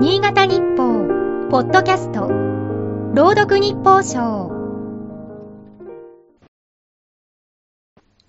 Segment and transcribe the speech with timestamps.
[0.00, 1.08] 新潟日報、
[1.50, 2.28] ポッドキャスト、
[3.14, 4.48] 朗読日報賞。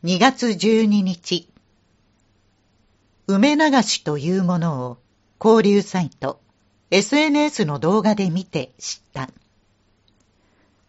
[0.03, 1.47] 2月12日、
[3.27, 4.97] 梅流しというものを
[5.39, 6.41] 交流サイト、
[6.89, 9.29] SNS の動画で見て知った。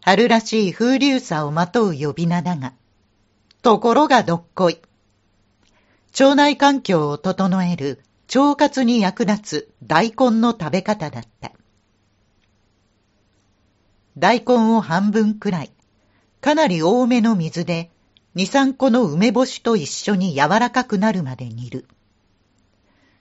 [0.01, 2.73] 春らしい風流さをまとう呼び名だが、
[3.61, 4.81] ところがどっこい。
[6.19, 8.01] 腸内環境を整える
[8.33, 11.51] 腸活に役立つ大根の食べ方だった。
[14.17, 15.71] 大根を半分くらい、
[16.39, 17.91] かなり多めの水で、
[18.33, 21.85] 二三個の梅干しと一緒に柔らかくなるまで煮る。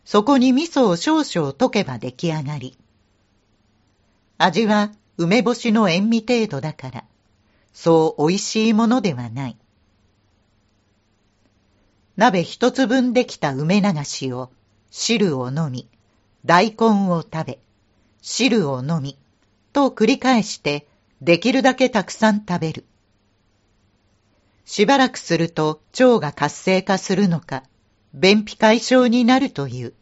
[0.04, 2.78] そこに味噌を少々溶けば出来上がり。
[4.38, 7.04] 味は梅干しの塩味程度だから、
[7.72, 9.56] そう美味しいものではない。
[12.16, 14.50] 鍋一つ分できた梅流しを
[14.90, 15.88] 汁を飲み、
[16.44, 17.58] 大根を食べ、
[18.22, 19.16] 汁を飲み、
[19.72, 20.86] と繰り返して
[21.22, 22.84] できるだけたくさん食べる。
[24.64, 27.64] しばらくすると腸が活性化するのか、
[28.14, 29.90] 便秘解消になるという。
[29.90, 29.96] 効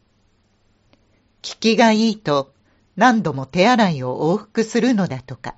[1.41, 2.53] きがいいと
[2.95, 5.55] 何度も手洗いを往復するのだとか。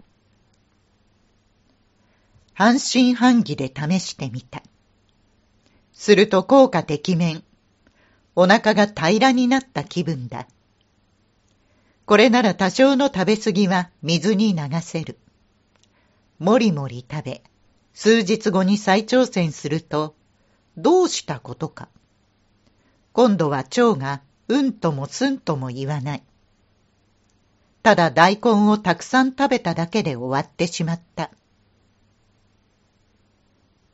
[2.53, 4.61] 半信半疑で試してみた。
[5.93, 7.43] すると効果てきめん。
[8.35, 10.47] お腹が平らになった気分だ。
[12.05, 15.17] これなら多少の食べ過ぎは水に流せる。
[16.39, 17.43] もりもり食べ、
[17.93, 20.15] 数日後に再挑戦すると、
[20.77, 21.89] どうしたことか。
[23.13, 26.23] 今度は腸がうんともすんとも言わない。
[27.83, 31.31] ただ大根をたくさん食べただけで終わってしまった。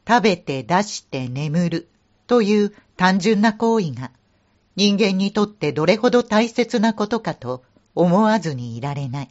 [0.07, 1.89] 食べて出して眠る
[2.27, 4.11] という単純な行為が
[4.77, 7.63] 人間にとってどれほど大切なことかと
[7.95, 9.29] 思わずにいられない。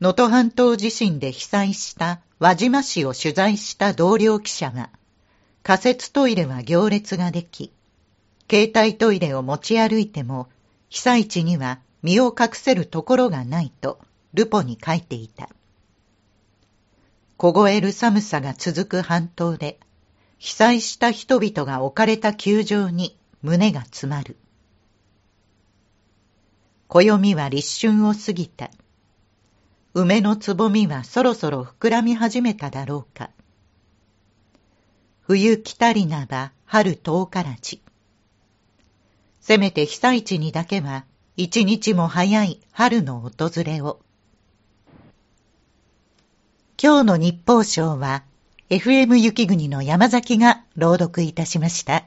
[0.00, 4.88] 能登半島地震で被災した輪島市を取材した同僚記者が、
[5.62, 7.72] 仮設トイレは行列ができ、
[8.50, 10.48] 携帯トイレを持ち歩いても、
[10.88, 13.98] 被災地には身を隠せるところがないと、
[14.32, 15.50] ルポに書いていた。
[17.36, 19.78] 凍える寒さが続く半島で、
[20.38, 24.38] 被災した人々が置かれた球場に胸が詰まる。
[26.88, 28.70] 暦は立春を過ぎた。
[29.92, 33.28] 梅のつぼみはそろそろ膨らみ始めただろうか。
[35.20, 37.82] 冬来たりなば春遠からち。
[39.42, 41.04] せめて被災地にだけは
[41.36, 44.00] 一日も早い春の訪れを。
[46.82, 48.24] 今日の日報賞は
[48.70, 52.06] FM 雪国の山崎が朗読いたしました。